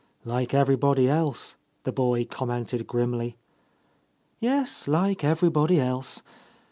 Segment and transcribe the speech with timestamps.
[0.25, 3.37] "Like everybody else," the boy commented grimly.
[4.39, 6.23] "Yes, like everybody else.